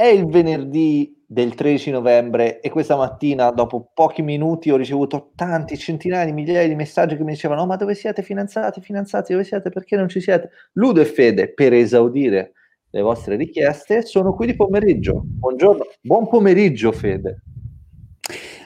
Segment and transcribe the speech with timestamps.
[0.00, 5.76] è il venerdì del 13 novembre e questa mattina, dopo pochi minuti, ho ricevuto tanti,
[5.76, 8.80] centinaia di migliaia di messaggi che mi dicevano: oh, Ma dove siete finanziati?
[8.80, 9.68] Finanziati, dove siete?
[9.68, 10.52] Perché non ci siete?
[10.72, 12.52] Ludo e Fede, per esaudire
[12.88, 15.20] le vostre richieste, sono qui di pomeriggio.
[15.22, 17.42] Buongiorno, buon pomeriggio, Fede.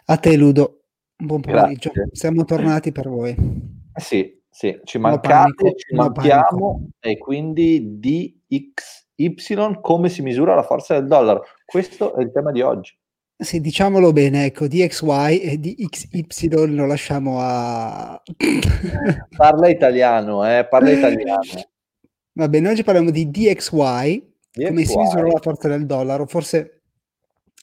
[0.05, 0.83] A te, Ludo.
[1.17, 1.91] Buon pomeriggio.
[1.93, 2.15] Grazie.
[2.15, 3.35] Siamo tornati per voi.
[3.97, 9.35] Sì, sì, ci mancate, panico, ci manchiamo e quindi DX Y
[9.81, 11.45] come si misura la forza del dollaro.
[11.65, 12.97] Questo è il tema di oggi.
[13.37, 18.21] Sì, diciamolo bene, ecco, DXY e DXY lo lasciamo a...
[19.37, 21.43] parla italiano, eh, parla italiano.
[22.33, 26.27] Va bene, oggi parliamo di DXY, DXY, come si misura la forza del dollaro.
[26.27, 26.83] Forse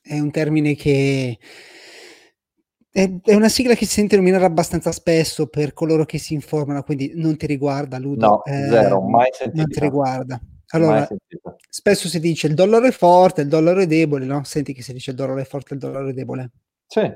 [0.01, 1.37] è un termine che...
[2.93, 7.13] È, una sigla che si sente nominare abbastanza spesso per coloro che si informano, quindi
[7.15, 8.25] non ti riguarda, Ludo.
[8.25, 9.57] No, eh, zero, mai sentito.
[9.61, 10.41] Non ti riguarda.
[10.71, 11.07] Allora,
[11.69, 14.43] spesso si dice il dollaro è forte, il dollaro è debole, no?
[14.43, 16.51] Senti che si dice il dollaro è forte, il dollaro è debole.
[16.87, 17.11] Sì,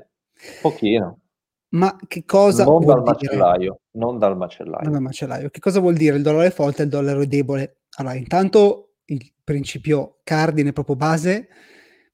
[0.60, 1.20] pochino.
[1.68, 3.36] Ma che cosa non vuol dal dire?
[3.36, 4.82] macellaio, non dal macellaio.
[4.82, 5.50] Non dal macellaio.
[5.50, 7.80] Che cosa vuol dire il dollaro è forte e il dollaro è debole?
[7.96, 11.48] Allora, intanto il principio cardine proprio base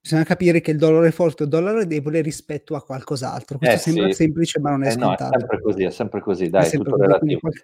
[0.00, 3.58] bisogna capire che il dollaro è forte e il dollaro è debole rispetto a qualcos'altro.
[3.58, 4.14] Questo eh, sembra sì.
[4.14, 5.24] semplice, ma non è eh scontato.
[5.24, 7.40] No, è sempre così, è sempre così, dai, è, sempre tutto così, relativo.
[7.40, 7.60] Quindi,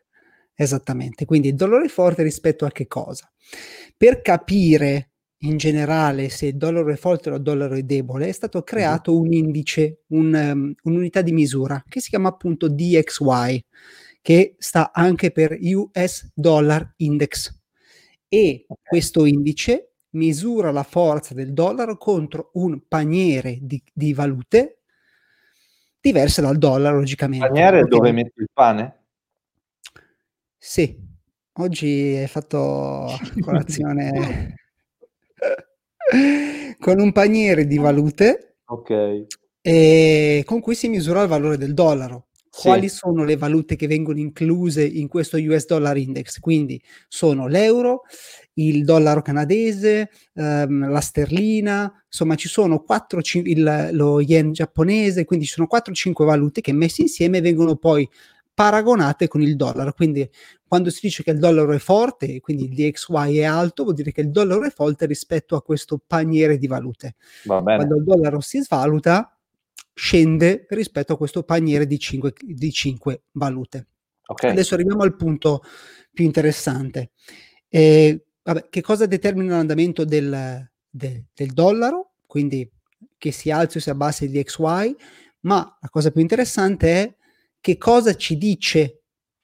[0.60, 3.30] Esattamente, quindi il dollaro è forte rispetto a che cosa?
[3.96, 5.10] Per capire
[5.42, 9.16] in generale se il dollaro è forte o il dollaro è debole, è stato creato
[9.16, 13.64] un indice, un, um, un'unità di misura che si chiama appunto DXY,
[14.20, 17.56] che sta anche per US Dollar Index.
[18.28, 24.80] E questo indice misura la forza del dollaro contro un paniere di, di valute
[26.00, 27.46] diverse dal dollaro, logicamente.
[27.46, 28.97] Paniere dove metti il pane?
[30.70, 30.94] Sì,
[31.60, 33.06] oggi hai fatto
[33.40, 34.54] colazione
[36.78, 39.24] con un paniere di valute Ok.
[39.62, 42.26] e con cui si misura il valore del dollaro.
[42.50, 46.38] Quali sono le valute che vengono incluse in questo US Dollar Index?
[46.38, 48.02] Quindi sono l'euro,
[48.54, 55.46] il dollaro canadese, ehm, la sterlina, insomma ci sono 4, il, lo yen giapponese, quindi
[55.46, 58.06] ci sono 4-5 valute che messe insieme vengono poi
[58.58, 59.92] paragonate con il dollaro.
[59.92, 60.28] Quindi
[60.66, 64.10] quando si dice che il dollaro è forte, quindi il DXY è alto, vuol dire
[64.10, 67.14] che il dollaro è forte rispetto a questo paniere di valute.
[67.76, 69.32] Quando il dollaro si svaluta,
[69.94, 73.86] scende rispetto a questo paniere di 5, di 5 valute.
[74.26, 74.50] Okay.
[74.50, 75.62] Adesso arriviamo al punto
[76.12, 77.10] più interessante.
[77.68, 82.14] Eh, vabbè, che cosa determina l'andamento del, de, del dollaro?
[82.26, 82.68] Quindi
[83.16, 84.96] che si alzi o si abbassi il DXY,
[85.42, 87.16] ma la cosa più interessante è
[87.60, 89.02] che cosa ci dice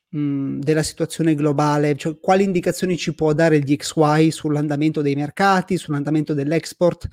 [0.08, 5.76] mh, della situazione globale, cioè quali indicazioni ci può dare il DXY sull'andamento dei mercati,
[5.76, 7.08] sull'andamento dell'export.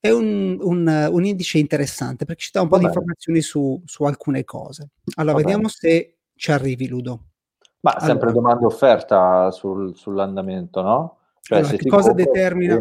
[0.00, 4.04] È un, un, un indice interessante perché ci dà un po' di informazioni su, su,
[4.04, 4.90] alcune cose.
[5.16, 5.74] Allora, Va vediamo bene.
[5.74, 7.24] se ci arrivi, Ludo.
[7.80, 8.32] Ma sempre allora.
[8.32, 11.18] domanda offerta sul, sull'andamento, no?
[11.40, 12.80] Cioè, allora, che cosa determina...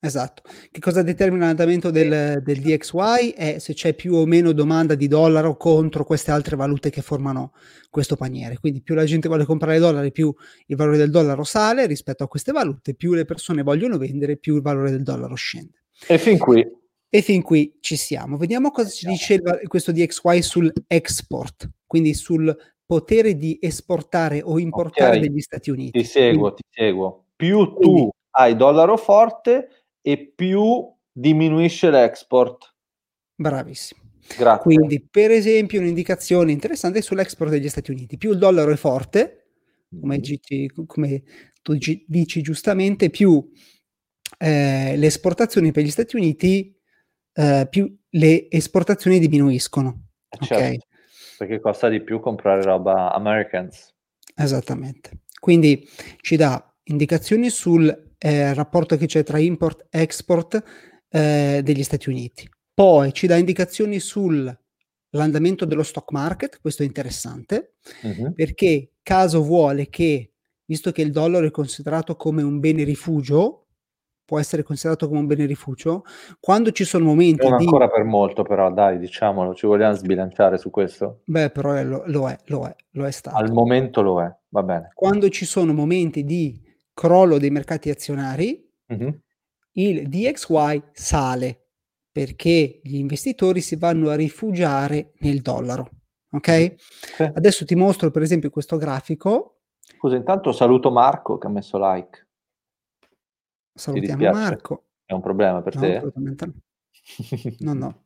[0.00, 0.42] Esatto.
[0.70, 5.08] Che cosa determina l'andamento del, del, DXY è se c'è più o meno domanda di
[5.08, 7.52] dollaro contro queste altre valute che formano
[7.90, 8.58] questo paniere.
[8.58, 10.32] Quindi più la gente vuole comprare dollari, più
[10.66, 14.54] il valore del dollaro sale rispetto a queste valute, più le persone vogliono vendere, più
[14.54, 15.82] il valore del dollaro scende.
[16.06, 16.64] E fin qui.
[17.10, 18.36] E fin qui ci siamo.
[18.36, 25.16] Vediamo cosa ci dice il, questo DXY sull'export, quindi sul potere di esportare o importare
[25.16, 25.28] okay.
[25.28, 25.98] degli Stati Uniti.
[25.98, 27.24] Ti seguo, quindi, ti seguo.
[27.34, 29.68] Più tu quindi, hai dollaro forte,
[30.00, 32.74] e più diminuisce l'export.
[33.34, 34.00] Bravissimo.
[34.36, 34.62] Grazie.
[34.62, 38.18] Quindi, per esempio, un'indicazione interessante sull'export degli Stati Uniti.
[38.18, 39.52] Più il dollaro è forte,
[40.00, 40.20] come, mm.
[40.20, 41.22] dici, come
[41.62, 41.76] tu
[42.06, 43.50] dici giustamente, più
[44.38, 46.76] eh, le esportazioni per gli Stati Uniti,
[47.32, 50.08] eh, più le esportazioni diminuiscono.
[50.28, 50.78] Eh certo, okay?
[51.38, 53.94] Perché costa di più comprare roba Americans.
[54.34, 55.22] Esattamente.
[55.40, 55.88] Quindi
[56.20, 60.62] ci dà indicazioni sul eh, rapporto che c'è tra import-export
[61.08, 62.48] eh, degli Stati Uniti.
[62.74, 68.34] Poi ci dà indicazioni sull'andamento dello stock market, questo è interessante, uh-huh.
[68.34, 70.32] perché caso vuole che,
[70.64, 73.66] visto che il dollaro è considerato come un bene rifugio,
[74.24, 76.04] può essere considerato come un bene rifugio,
[76.38, 77.64] quando ci sono momenti non di...
[77.64, 81.22] ancora per molto però, dai, diciamolo, ci vogliamo sbilanciare su questo?
[81.24, 83.36] Beh, però è, lo, lo, è, lo è, lo è stato.
[83.36, 84.90] Al momento lo è, va bene.
[84.92, 86.60] Quando ci sono momenti di
[86.98, 89.20] crollo dei mercati azionari, uh-huh.
[89.74, 91.66] il DXY sale
[92.10, 95.90] perché gli investitori si vanno a rifugiare nel dollaro.
[96.32, 96.74] Ok?
[96.76, 97.22] Sì.
[97.22, 99.60] Adesso ti mostro per esempio questo grafico.
[99.78, 102.26] Scusa, intanto saluto Marco che ha messo like.
[103.74, 104.86] Salutiamo Marco.
[105.04, 105.96] È un problema per no, te?
[105.98, 106.52] Assolutamente no.
[107.72, 108.02] no, no.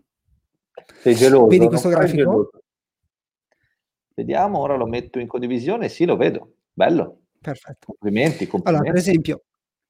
[1.00, 1.47] Sei geloso?
[1.47, 2.50] Vedi questo grafico?
[4.15, 5.88] Vediamo, ora lo metto in condivisione.
[5.88, 6.56] Sì, lo vedo.
[6.75, 7.22] Bello.
[7.43, 7.87] Perfetto.
[7.87, 8.69] Complimenti, complimenti.
[8.69, 9.43] Allora, per esempio,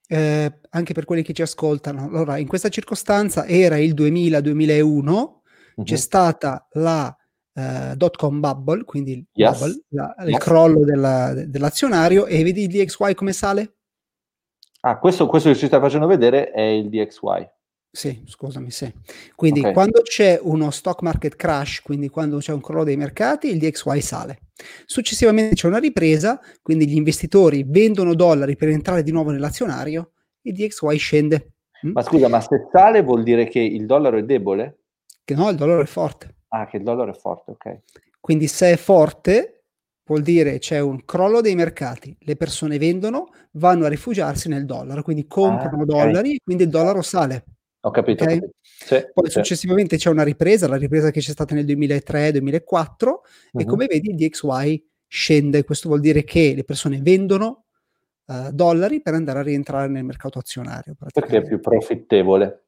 [0.08, 5.84] eh, anche per quelli che ci ascoltano, allora, in questa circostanza era il 2000-2001, uh-huh.
[5.84, 7.14] c'è stata la
[7.52, 9.58] uh, dot com bubble, quindi yes.
[9.58, 10.28] bubble, la, yes.
[10.28, 13.76] il crollo della, dell'azionario, e vedi il DXY come sale?
[14.80, 17.48] Ah, questo, questo che ci stai facendo vedere è il DXY.
[17.94, 18.90] Sì, scusami, sì.
[19.36, 19.74] Quindi okay.
[19.74, 24.00] quando c'è uno stock market crash, quindi quando c'è un crollo dei mercati, il DXY
[24.00, 24.38] sale.
[24.86, 30.12] Successivamente c'è una ripresa, quindi gli investitori vendono dollari per entrare di nuovo nell'azionario,
[30.42, 31.52] il DXY scende.
[31.86, 31.90] Mm?
[31.92, 34.78] Ma scusa, ma se sale vuol dire che il dollaro è debole?
[35.22, 36.36] Che no, il dollaro è forte.
[36.48, 37.80] Ah, che il dollaro è forte, ok.
[38.18, 39.64] Quindi se è forte,
[40.06, 45.02] vuol dire c'è un crollo dei mercati, le persone vendono, vanno a rifugiarsi nel dollaro,
[45.02, 46.04] quindi comprano ah, okay.
[46.06, 47.44] dollari, quindi il dollaro sale.
[47.84, 48.24] Ho capito.
[48.24, 48.40] Okay?
[48.60, 49.32] Sì, Poi sì.
[49.32, 53.20] successivamente c'è una ripresa, la ripresa che c'è stata nel 2003-2004 uh-huh.
[53.60, 57.64] e come vedi il DXY scende, questo vuol dire che le persone vendono
[58.26, 60.94] uh, dollari per andare a rientrare nel mercato azionario.
[61.12, 62.62] Perché è più profittevole.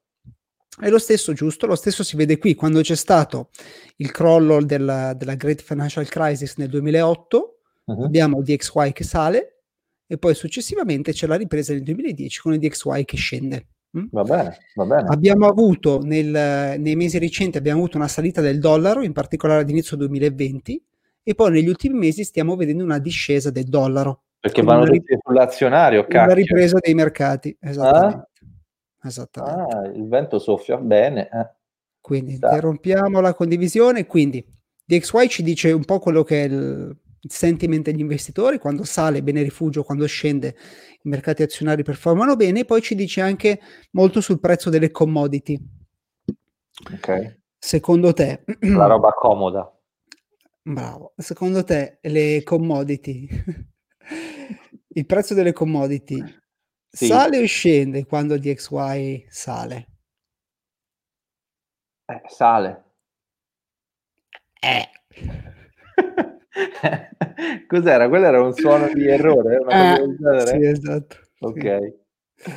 [0.80, 1.66] È lo stesso, giusto?
[1.66, 3.50] Lo stesso si vede qui quando c'è stato
[3.96, 8.04] il crollo della, della Great Financial Crisis nel 2008, uh-huh.
[8.04, 9.60] abbiamo il DXY che sale
[10.06, 13.66] e poi successivamente c'è la ripresa nel 2010 con il DXY che scende.
[13.96, 14.06] Mm?
[14.10, 15.08] Va bene, va bene.
[15.08, 19.70] Abbiamo avuto nel, nei mesi recenti abbiamo avuto una salita del dollaro, in particolare ad
[19.70, 20.84] inizio 2020,
[21.22, 24.22] e poi negli ultimi mesi stiamo vedendo una discesa del dollaro.
[24.40, 26.22] Perché vanno tutti rip- sull'azionario, cacchio.
[26.22, 28.28] Una ripresa dei mercati, esattamente.
[29.00, 29.08] Ah?
[29.08, 29.76] esattamente.
[29.76, 31.28] Ah, il vento soffia bene.
[31.32, 31.48] Eh.
[32.00, 32.48] Quindi Sta.
[32.48, 34.44] interrompiamo la condivisione, quindi
[34.84, 36.94] DXY ci dice un po' quello che è il
[37.28, 40.56] sentiment degli investitori, quando sale bene rifugio, quando scende
[41.02, 43.60] i mercati azionari performano bene, e poi ci dice anche
[43.92, 45.58] molto sul prezzo delle commodity.
[46.92, 47.40] Ok.
[47.58, 48.44] Secondo te...
[48.60, 49.70] La roba comoda.
[50.62, 51.12] Bravo.
[51.16, 53.28] Secondo te le commodity,
[54.88, 56.22] il prezzo delle commodity
[56.88, 57.06] sì.
[57.06, 59.88] sale o scende quando DXY sale?
[62.06, 62.84] Eh, sale.
[64.60, 64.88] Eh.
[67.66, 68.08] Cos'era?
[68.08, 69.56] Quello era un suono di errore?
[69.58, 71.16] Una eh, sì, esatto.
[71.40, 71.94] Ok.
[72.36, 72.52] Sì.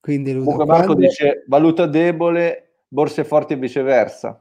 [0.00, 1.06] Quindi Luca Marco quando...
[1.06, 4.38] dice valuta debole, borse forti e viceversa.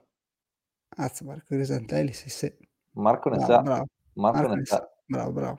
[0.96, 2.54] Azza, Marco Grisantelli, sì, sì.
[2.96, 3.62] Marco ne bravo, sa.
[3.62, 3.86] Bravo.
[4.14, 4.76] Marco, Marco ne sa.
[4.76, 4.92] sa.
[5.06, 5.58] Bravo, bravo.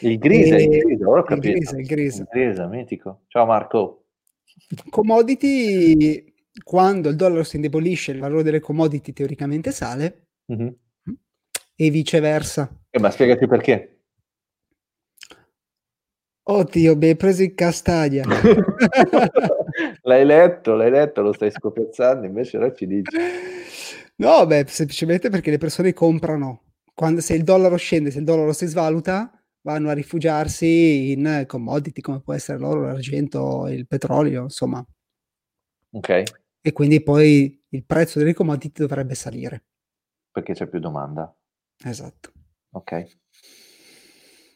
[0.00, 0.62] Il Grisa, e...
[0.62, 1.48] il Grisa, ora ho capito.
[1.48, 2.22] Il Grisa, il Grisa.
[2.22, 3.22] Il Grisa, mitico.
[3.28, 4.04] Ciao Marco.
[4.90, 10.26] Commodity, quando il dollaro si indebolisce, il valore delle commodity teoricamente sale.
[10.52, 10.68] Mm-hmm
[11.86, 12.70] e viceversa.
[12.90, 13.96] Eh, ma spiegati perché.
[16.44, 18.24] Oddio, mi hai preso in castagna.
[20.02, 23.16] l'hai letto, l'hai letto, lo stai scopiazzando, invece ora ci dici.
[24.16, 26.74] No, beh, semplicemente perché le persone comprano.
[26.94, 29.30] Quando, se il dollaro scende, se il dollaro si svaluta,
[29.62, 34.84] vanno a rifugiarsi in commodity come può essere l'oro, l'argento, il petrolio, insomma.
[35.92, 36.22] Ok.
[36.60, 39.64] E quindi poi il prezzo delle commodity dovrebbe salire.
[40.30, 41.34] Perché c'è più domanda.
[41.84, 42.32] Esatto.
[42.72, 43.06] Ok.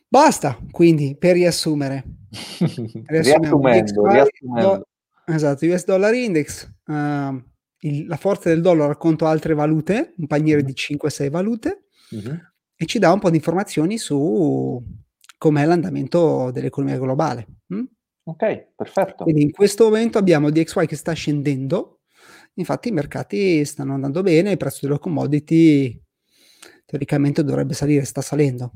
[0.09, 2.05] Basta, quindi, per riassumere.
[3.07, 4.89] riassumendo, riassumendo.
[5.27, 7.43] esatto, US Dollar Index, uh,
[7.81, 10.67] il, la forza del dollaro racconta altre valute, un paniere mm-hmm.
[10.67, 12.37] di 5-6 valute, mm-hmm.
[12.77, 14.83] e ci dà un po' di informazioni su
[15.39, 17.47] com'è l'andamento dell'economia globale.
[17.75, 17.85] Mm?
[18.25, 19.25] Ok, perfetto.
[19.25, 22.01] Quindi in questo momento abbiamo DXY che sta scendendo,
[22.55, 26.01] infatti i mercati stanno andando bene, il prezzo delle commodity
[26.87, 28.71] teoricamente dovrebbe salire, sta salendo.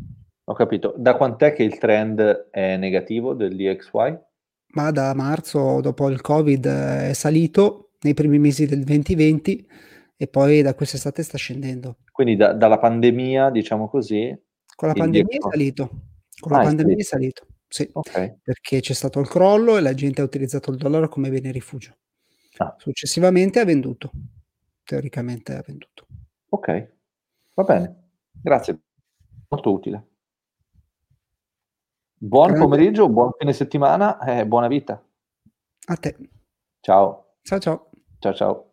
[0.45, 0.95] Ho capito.
[0.99, 4.19] Da quant'è che il trend è negativo del DXY?
[4.73, 9.69] Ma da marzo, dopo il Covid, è salito nei primi mesi del 2020
[10.17, 11.99] e poi da quest'estate sta scendendo.
[12.13, 14.37] Quindi da, dalla pandemia, diciamo così?
[14.75, 15.37] Con la pandemia DXY.
[15.37, 15.91] è salito.
[16.39, 17.89] Con ah, la pandemia è salito, sì.
[17.93, 18.39] Okay.
[18.43, 21.97] Perché c'è stato il crollo e la gente ha utilizzato il dollaro come bene rifugio.
[22.57, 22.75] Ah.
[22.79, 24.11] Successivamente ha venduto.
[24.85, 26.07] Teoricamente ha venduto.
[26.51, 26.89] Ok,
[27.55, 28.11] va bene.
[28.43, 28.81] Grazie,
[29.49, 30.09] molto utile.
[32.23, 32.61] Buon Grande.
[32.61, 35.03] pomeriggio, buon fine settimana e buona vita.
[35.87, 36.17] A te.
[36.81, 37.37] Ciao.
[37.43, 37.91] Ciao ciao.
[38.19, 38.70] Ciao ciao.